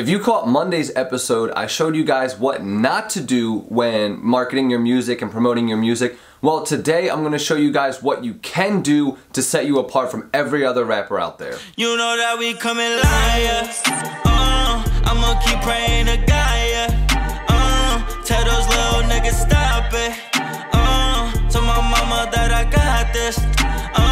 [0.00, 4.70] If you caught Monday's episode, I showed you guys what not to do when marketing
[4.70, 6.18] your music and promoting your music.
[6.40, 10.10] Well, today I'm gonna show you guys what you can do to set you apart
[10.10, 11.58] from every other rapper out there.
[11.76, 13.82] You know that we coming liars.
[14.24, 16.16] Uh, I'ma keep praying to
[17.50, 20.16] uh, tell those little niggas stop it.
[20.72, 23.36] Uh, tell my mama that I got this.
[23.94, 24.09] Uh,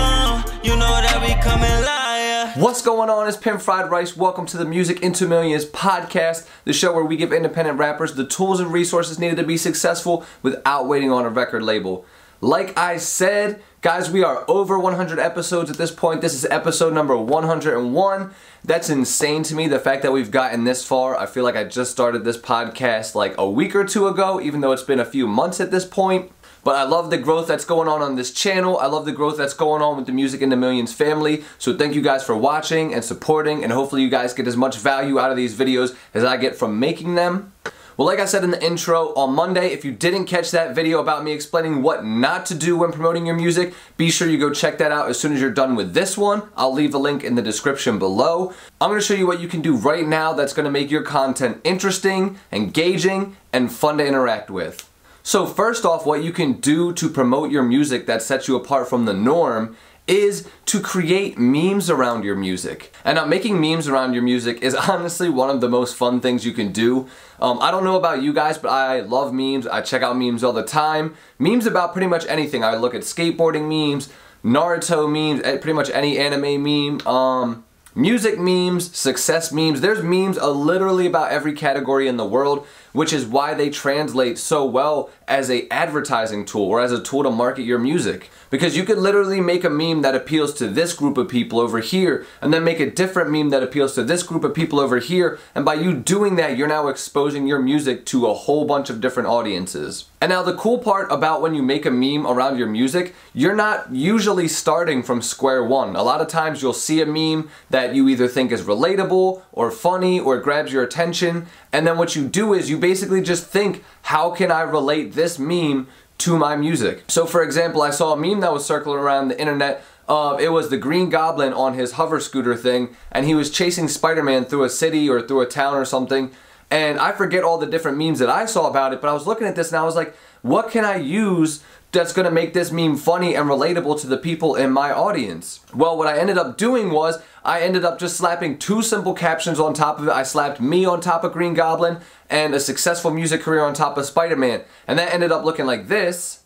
[2.59, 3.29] What's going on?
[3.29, 4.17] It's Pimp Fried Rice.
[4.17, 8.27] Welcome to the Music Into Millions podcast, the show where we give independent rappers the
[8.27, 12.05] tools and resources needed to be successful without waiting on a record label.
[12.41, 16.21] Like I said, guys, we are over 100 episodes at this point.
[16.21, 18.35] This is episode number 101.
[18.65, 21.17] That's insane to me, the fact that we've gotten this far.
[21.17, 24.63] I feel like I just started this podcast like a week or two ago, even
[24.63, 26.33] though it's been a few months at this point.
[26.65, 28.79] But I love the growth that's going on on this channel.
[28.79, 31.45] I love the growth that's going on with the Music in the Millions family.
[31.59, 34.77] So thank you guys for watching and supporting and hopefully you guys get as much
[34.77, 37.53] value out of these videos as I get from making them.
[37.99, 41.01] Well, like I said in the intro, on Monday, if you didn't catch that video
[41.01, 44.53] about me explaining what not to do when promoting your music, be sure you go
[44.53, 46.45] check that out as soon as you're done with this one.
[46.57, 48.55] I'll leave a link in the description below.
[48.81, 51.61] I'm gonna show you what you can do right now that's gonna make your content
[51.65, 54.89] interesting, engaging, and fun to interact with.
[55.29, 58.89] So first off, what you can do to promote your music that sets you apart
[58.89, 59.77] from the norm
[60.07, 62.95] is to create memes around your music.
[63.05, 66.47] And now making memes around your music is honestly one of the most fun things
[66.47, 67.09] you can do.
[67.41, 69.67] Um, I don't know about you guys, but I love memes.
[69.67, 71.15] I check out memes all the time.
[71.39, 72.65] Memes about pretty much anything.
[72.65, 74.09] I look at skateboarding memes,
[74.43, 77.07] Naruto memes, eh, pretty much any anime meme.
[77.07, 79.83] Um, music memes, success memes.
[79.83, 84.39] There's memes uh, literally about every category in the world which is why they translate
[84.39, 88.31] so well as a advertising tool or as a tool to market your music.
[88.51, 91.81] Because you could literally make a meme that appeals to this group of people over
[91.81, 94.99] here, and then make a different meme that appeals to this group of people over
[94.99, 98.89] here, and by you doing that, you're now exposing your music to a whole bunch
[98.89, 100.07] of different audiences.
[100.21, 103.55] And now the cool part about when you make a meme around your music, you're
[103.55, 105.95] not usually starting from square one.
[105.95, 109.71] A lot of times you'll see a meme that you either think is relatable or
[109.71, 113.85] funny or grabs your attention, and then what you do is you basically just think,
[114.03, 117.05] how can I relate this meme to my music.
[117.07, 120.71] So for example, I saw a meme that was circling around the internet it was
[120.71, 124.71] the Green Goblin on his hover scooter thing, and he was chasing Spider-Man through a
[124.71, 126.31] city or through a town or something.
[126.71, 129.27] And I forget all the different memes that I saw about it, but I was
[129.27, 132.71] looking at this and I was like, what can I use that's gonna make this
[132.71, 135.61] meme funny and relatable to the people in my audience?
[135.75, 139.59] Well, what I ended up doing was I ended up just slapping two simple captions
[139.59, 140.11] on top of it.
[140.11, 141.99] I slapped me on top of Green Goblin
[142.29, 144.63] and a successful music career on top of Spider-Man.
[144.87, 146.43] And that ended up looking like this.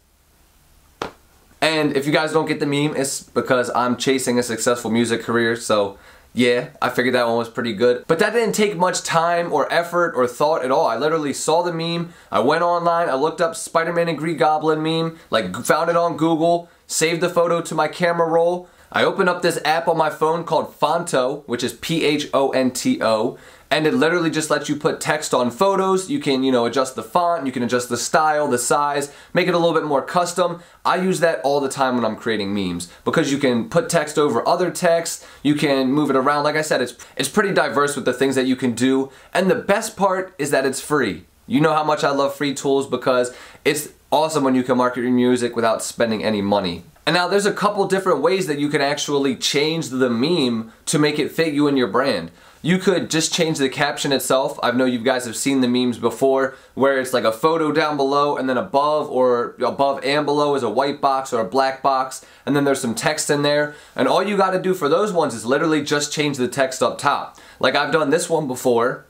[1.61, 5.23] And if you guys don't get the meme, it's because I'm chasing a successful music
[5.23, 5.99] career, so
[6.35, 8.05] yeah, I figured that one was pretty good.
[8.07, 10.87] But that didn't take much time or effort or thought at all.
[10.87, 14.83] I literally saw the meme, I went online, I looked up Spider-Man and Green Goblin
[14.83, 18.69] meme, like found it on Google, saved the photo to my camera roll.
[18.91, 23.39] I opened up this app on my phone called Phonto, which is P-H-O-N-T-O,
[23.73, 26.11] and it literally just lets you put text on photos.
[26.11, 29.49] You can, you know, adjust the font, you can adjust the style, the size, make
[29.49, 30.63] it a little bit more custom.
[30.85, 34.19] I use that all the time when I'm creating memes because you can put text
[34.19, 36.45] over other text, you can move it around.
[36.45, 39.11] Like I said, it's, it's pretty diverse with the things that you can do.
[39.33, 41.25] And the best part is that it's free.
[41.47, 43.35] You know how much I love free tools because
[43.65, 46.85] it's awesome when you can market your music without spending any money.
[47.05, 50.99] And now there's a couple different ways that you can actually change the meme to
[50.99, 52.31] make it fit you and your brand.
[52.65, 54.57] You could just change the caption itself.
[54.63, 57.97] I know you guys have seen the memes before where it's like a photo down
[57.97, 61.83] below and then above or above and below is a white box or a black
[61.83, 63.75] box and then there's some text in there.
[63.97, 66.99] And all you gotta do for those ones is literally just change the text up
[66.99, 67.37] top.
[67.59, 69.07] Like I've done this one before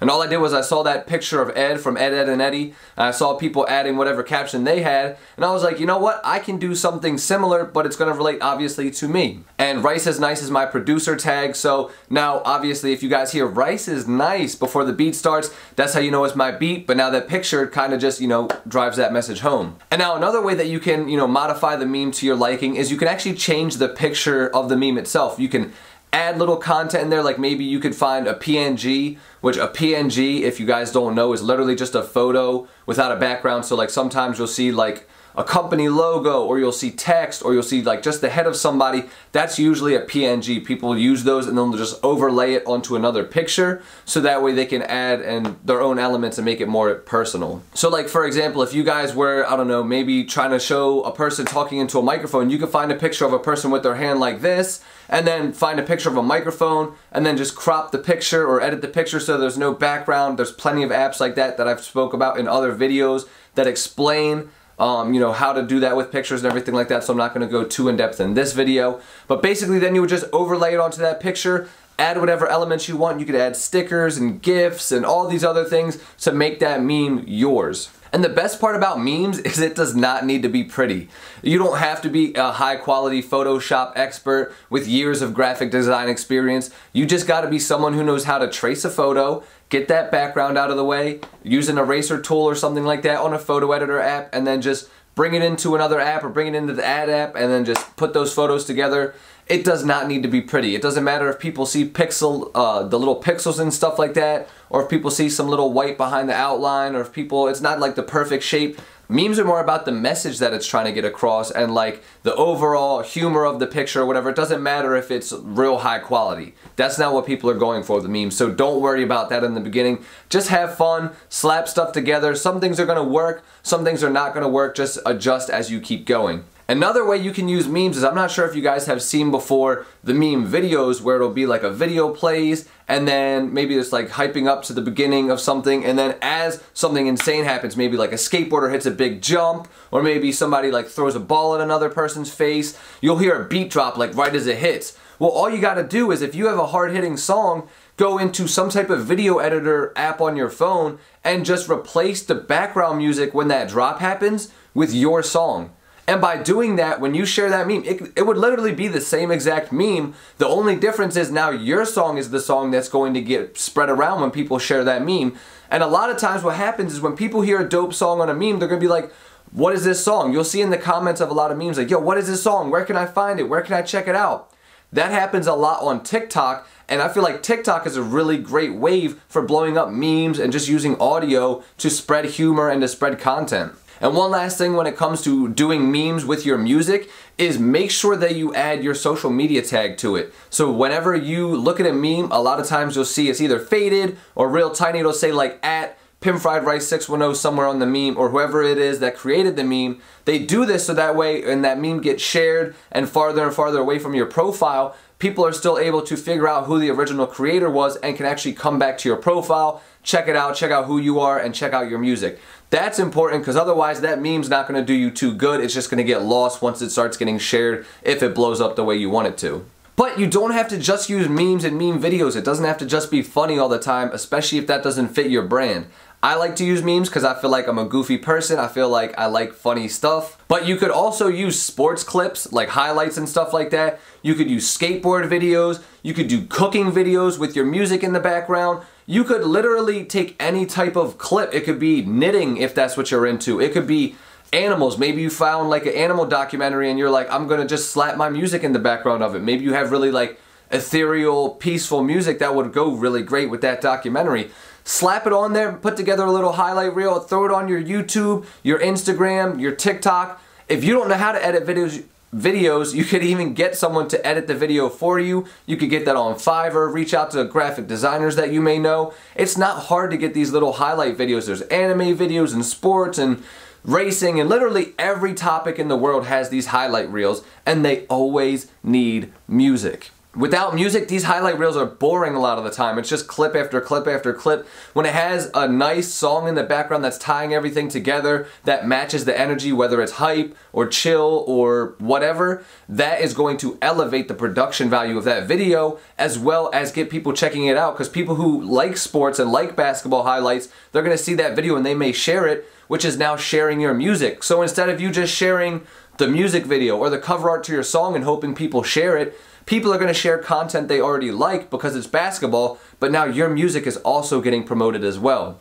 [0.00, 3.06] and all I did was I saw that picture of Ed from Ed, Eddy, and
[3.06, 6.20] I saw people adding whatever caption they had, and I was like, you know what,
[6.24, 9.40] I can do something similar, but it's gonna relate obviously to me.
[9.58, 13.46] And Rice is Nice is my producer tag, so now obviously if you guys hear
[13.46, 16.96] Rice is Nice before the beat starts, that's how you know it's my beat, but
[16.96, 19.76] now that picture kind of just, you know, drives that message home.
[19.90, 22.76] And now another way that you can, you know, modify the meme to your liking
[22.76, 25.38] is you can actually change the picture of the meme itself.
[25.38, 25.72] You can
[26.12, 30.40] add little content in there like maybe you could find a PNG which a PNG
[30.42, 33.64] if you guys don't know is literally just a photo without a background.
[33.64, 37.62] So like sometimes you'll see like a company logo or you'll see text or you'll
[37.62, 40.64] see like just the head of somebody, that's usually a PNG.
[40.64, 44.52] People use those and then they'll just overlay it onto another picture so that way
[44.52, 47.62] they can add and their own elements and make it more personal.
[47.74, 51.02] So like for example, if you guys were, I don't know, maybe trying to show
[51.02, 53.82] a person talking into a microphone, you could find a picture of a person with
[53.82, 57.56] their hand like this and then find a picture of a microphone and then just
[57.56, 60.38] crop the picture or edit the picture so there's no background.
[60.38, 64.50] There's plenty of apps like that that I've spoke about in other videos that explain
[64.80, 67.18] um, you know, how to do that with pictures and everything like that, so I'm
[67.18, 69.00] not to go too in depth in this video.
[69.28, 71.68] But basically then you would just overlay it onto that picture,
[72.00, 73.20] add whatever elements you want.
[73.20, 77.24] You could add stickers and GIFs and all these other things to make that meme
[77.26, 77.90] yours.
[78.12, 81.08] And the best part about memes is it does not need to be pretty.
[81.42, 86.08] You don't have to be a high quality Photoshop expert with years of graphic design
[86.08, 86.70] experience.
[86.92, 90.58] You just gotta be someone who knows how to trace a photo, get that background
[90.58, 93.72] out of the way, use an eraser tool or something like that on a photo
[93.72, 96.84] editor app, and then just bring it into another app or bring it into the
[96.84, 99.14] ad app and then just put those photos together.
[99.50, 100.76] It does not need to be pretty.
[100.76, 104.48] It doesn't matter if people see pixel, uh, the little pixels and stuff like that,
[104.70, 107.80] or if people see some little white behind the outline, or if people, it's not
[107.80, 108.80] like the perfect shape.
[109.08, 112.32] Memes are more about the message that it's trying to get across and like the
[112.36, 114.30] overall humor of the picture or whatever.
[114.30, 116.54] It doesn't matter if it's real high quality.
[116.76, 118.36] That's not what people are going for, the memes.
[118.36, 120.04] So don't worry about that in the beginning.
[120.28, 122.36] Just have fun, slap stuff together.
[122.36, 124.76] Some things are gonna work, some things are not gonna work.
[124.76, 126.44] Just adjust as you keep going.
[126.70, 129.32] Another way you can use memes is I'm not sure if you guys have seen
[129.32, 133.92] before the meme videos where it'll be like a video plays and then maybe it's
[133.92, 137.96] like hyping up to the beginning of something and then as something insane happens maybe
[137.96, 141.60] like a skateboarder hits a big jump or maybe somebody like throws a ball at
[141.60, 144.96] another person's face you'll hear a beat drop like right as it hits.
[145.18, 148.46] Well all you got to do is if you have a hard-hitting song go into
[148.46, 153.34] some type of video editor app on your phone and just replace the background music
[153.34, 155.72] when that drop happens with your song
[156.10, 159.00] and by doing that, when you share that meme, it, it would literally be the
[159.00, 160.14] same exact meme.
[160.38, 163.88] The only difference is now your song is the song that's going to get spread
[163.88, 165.38] around when people share that meme.
[165.70, 168.28] And a lot of times what happens is when people hear a dope song on
[168.28, 169.12] a meme, they're to be like,
[169.52, 170.32] what is this song?
[170.32, 172.42] You'll see in the comments of a lot of memes like, yo, what is this
[172.42, 172.72] song?
[172.72, 173.48] Where can I find it?
[173.48, 174.52] Where can I check it out?
[174.92, 178.74] That happens a lot on TikTok, and I feel like TikTok is a really great
[178.74, 183.20] wave for blowing up memes and just using audio to spread humor and to spread
[183.20, 183.74] content.
[184.00, 187.90] And one last thing when it comes to doing memes with your music is make
[187.90, 190.32] sure that you add your social media tag to it.
[190.48, 193.58] So whenever you look at a meme, a lot of times you'll see it's either
[193.58, 195.00] faded or real tiny.
[195.00, 198.76] It'll say like at Pimp Fried Rice 610 somewhere on the meme or whoever it
[198.76, 200.00] is that created the meme.
[200.26, 203.78] They do this so that way and that meme gets shared and farther and farther
[203.78, 207.70] away from your profile, people are still able to figure out who the original creator
[207.70, 210.98] was and can actually come back to your profile, check it out, check out who
[210.98, 212.38] you are, and check out your music.
[212.70, 215.60] That's important because otherwise that meme's not going to do you too good.
[215.60, 218.76] It's just going to get lost once it starts getting shared if it blows up
[218.76, 219.66] the way you want it to.
[219.96, 222.34] But you don't have to just use memes and meme videos.
[222.34, 225.30] It doesn't have to just be funny all the time, especially if that doesn't fit
[225.30, 225.86] your brand.
[226.22, 228.58] I like to use memes because I feel like I'm a goofy person.
[228.58, 230.42] I feel like I like funny stuff.
[230.48, 234.00] But you could also use sports clips, like highlights and stuff like that.
[234.22, 235.82] You could use skateboard videos.
[236.02, 238.84] You could do cooking videos with your music in the background.
[239.10, 241.52] You could literally take any type of clip.
[241.52, 243.60] It could be knitting if that's what you're into.
[243.60, 244.14] It could be
[244.52, 244.98] animals.
[244.98, 248.28] Maybe you found like an animal documentary and you're like, I'm gonna just slap my
[248.28, 249.40] music in the background of it.
[249.40, 250.38] Maybe you have really like
[250.70, 254.52] ethereal, peaceful music that would go really great with that documentary
[254.84, 258.46] slap it on there, put together a little highlight reel, throw it on your YouTube,
[258.62, 260.42] your Instagram, your TikTok.
[260.68, 262.02] If you don't know how to edit videos,
[262.34, 265.46] videos, you could even get someone to edit the video for you.
[265.66, 269.12] You could get that on Fiverr, reach out to graphic designers that you may know.
[269.34, 271.46] It's not hard to get these little highlight videos.
[271.46, 273.42] There's anime videos and sports and
[273.82, 278.70] racing and literally every topic in the world has these highlight reels and they always
[278.82, 280.10] need music.
[280.36, 283.00] Without music, these highlight reels are boring a lot of the time.
[283.00, 284.64] It's just clip after clip after clip.
[284.92, 289.24] When it has a nice song in the background that's tying everything together, that matches
[289.24, 294.34] the energy, whether it's hype or chill or whatever, that is going to elevate the
[294.34, 297.94] production value of that video as well as get people checking it out.
[297.94, 301.74] Because people who like sports and like basketball highlights, they're going to see that video
[301.74, 304.44] and they may share it, which is now sharing your music.
[304.44, 305.84] So instead of you just sharing
[306.18, 309.36] the music video or the cover art to your song and hoping people share it,
[309.66, 313.48] people are going to share content they already like because it's basketball, but now your
[313.48, 315.58] music is also getting promoted as well.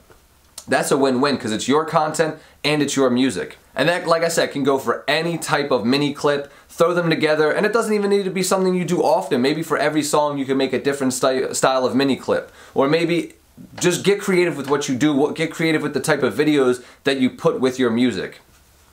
[0.68, 3.58] That's a win-win because it's your content and it's your music.
[3.76, 7.10] And that, like I said, can go for any type of mini clip, throw them
[7.10, 9.42] together, and it doesn't even need to be something you do often.
[9.42, 12.52] Maybe for every song you can make a different sty style of mini clip.
[12.74, 13.34] Or maybe
[13.80, 17.20] just get creative with what you do, get creative with the type of videos that
[17.20, 18.40] you put with your music.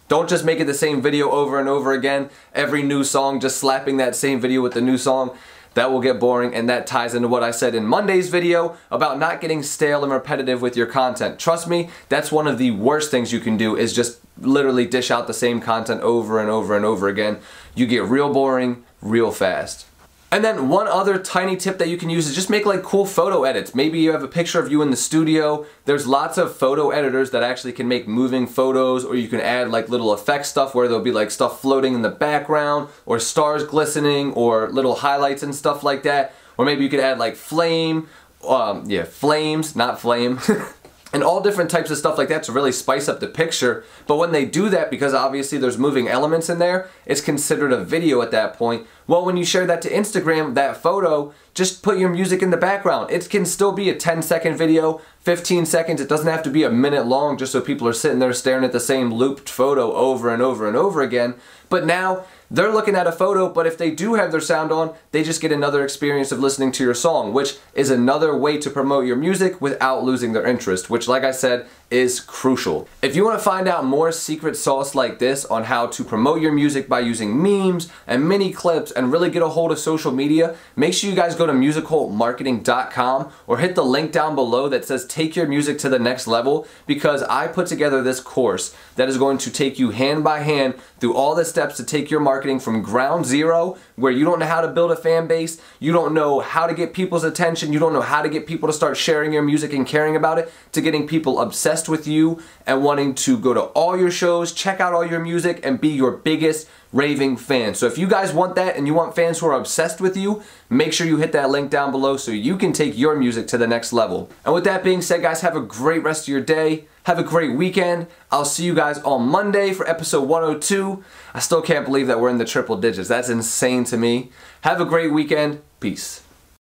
[0.09, 3.59] Don't just make it the same video over and over again, every new song, just
[3.59, 5.37] slapping that same video with the new song.
[5.75, 9.19] That will get boring, and that ties into what I said in Monday's video about
[9.19, 11.39] not getting stale and repetitive with your content.
[11.39, 15.11] Trust me, that's one of the worst things you can do is just literally dish
[15.11, 17.41] out the same content over and over and over again.
[17.75, 19.87] You get real boring real fast.
[20.33, 23.07] And then one other tiny tip that you can use is just make like cool
[23.07, 23.75] photo edits.
[23.77, 25.65] Maybe you have a picture of you in the studio.
[25.85, 29.71] There's lots of photo editors that actually can make moving photos or you can add
[29.71, 33.63] like little effect stuff where there'll be like stuff floating in the background or stars
[33.65, 36.35] glistening or little highlights and stuff like that.
[36.59, 38.09] Or maybe you could add like flame,
[38.49, 40.41] um, yeah, flames, not flame.
[41.13, 43.85] and all different types of stuff like that to really spice up the picture.
[44.07, 47.83] But when they do that, because obviously there's moving elements in there, it's considered a
[47.83, 48.87] video at that point.
[49.09, 52.57] Well, when you share that to Instagram, that photo, just put your music in the
[52.57, 53.11] background.
[53.11, 56.01] It can still be a 10 second video, 15 seconds.
[56.01, 58.65] It doesn't have to be a minute long just so people are sitting there staring
[58.65, 61.35] at the same looped photo over and over and over again.
[61.69, 64.95] But now they're looking at a photo, but if they do have their sound on,
[65.13, 68.71] they just get another experience of listening to your song, which is another way to
[68.71, 72.89] promote your music without losing their interest, which, like I said, is crucial.
[73.01, 76.41] If you want to find out more secret sauce like this on how to promote
[76.41, 80.11] your music by using memes and mini clips and really get a hold of social
[80.11, 84.85] media, make sure you guys go to musicholtmarketing.com or hit the link down below that
[84.85, 89.09] says take your music to the next level because I put together this course that
[89.09, 92.21] is going to take you hand by hand through all the steps to take your
[92.21, 95.93] marketing from ground zero where you don't know how to build a fan base, you
[95.93, 98.73] don't know how to get people's attention, you don't know how to get people to
[98.73, 101.39] start sharing your music and caring about it, to getting people
[101.77, 105.21] obsessed with you and wanting to go to all your shows, check out all your
[105.21, 107.75] music, and be your biggest raving fan.
[107.75, 110.43] So if you guys want that and you want fans who are obsessed with you,
[110.71, 113.59] make sure you hit that link down below so you can take your music to
[113.59, 114.31] the next level.
[114.47, 116.87] And with that being said, guys, have a great rest of your day.
[117.03, 118.07] Have a great weekend.
[118.31, 121.05] I'll see you guys on Monday for episode 102.
[121.35, 123.09] I still can't believe that we're in the triple digits.
[123.09, 124.31] That's insane to me.
[124.63, 125.61] Have a great weekend.
[125.79, 126.26] Peace.